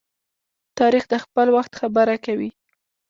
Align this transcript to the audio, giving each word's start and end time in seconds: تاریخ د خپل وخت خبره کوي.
تاریخ 0.79 1.03
د 1.11 1.15
خپل 1.23 1.47
وخت 1.55 1.71
خبره 1.79 2.15
کوي. 2.25 2.49